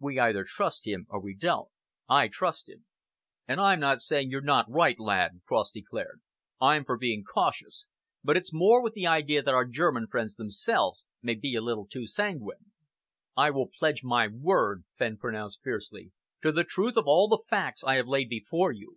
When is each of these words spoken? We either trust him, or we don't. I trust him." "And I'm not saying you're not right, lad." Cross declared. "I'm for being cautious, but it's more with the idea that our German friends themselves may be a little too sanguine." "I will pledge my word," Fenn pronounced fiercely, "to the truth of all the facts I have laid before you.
We 0.00 0.18
either 0.18 0.42
trust 0.42 0.84
him, 0.84 1.06
or 1.10 1.20
we 1.20 1.32
don't. 1.36 1.68
I 2.08 2.26
trust 2.26 2.68
him." 2.68 2.86
"And 3.46 3.60
I'm 3.60 3.78
not 3.78 4.00
saying 4.00 4.28
you're 4.28 4.40
not 4.40 4.68
right, 4.68 4.98
lad." 4.98 5.42
Cross 5.46 5.70
declared. 5.70 6.20
"I'm 6.60 6.84
for 6.84 6.98
being 6.98 7.22
cautious, 7.22 7.86
but 8.24 8.36
it's 8.36 8.52
more 8.52 8.82
with 8.82 8.94
the 8.94 9.06
idea 9.06 9.44
that 9.44 9.54
our 9.54 9.64
German 9.64 10.08
friends 10.08 10.34
themselves 10.34 11.04
may 11.22 11.36
be 11.36 11.54
a 11.54 11.62
little 11.62 11.86
too 11.86 12.08
sanguine." 12.08 12.72
"I 13.36 13.50
will 13.52 13.70
pledge 13.78 14.02
my 14.02 14.26
word," 14.26 14.82
Fenn 14.98 15.16
pronounced 15.18 15.60
fiercely, 15.62 16.10
"to 16.42 16.50
the 16.50 16.64
truth 16.64 16.96
of 16.96 17.06
all 17.06 17.28
the 17.28 17.38
facts 17.38 17.84
I 17.84 17.94
have 17.94 18.08
laid 18.08 18.28
before 18.28 18.72
you. 18.72 18.96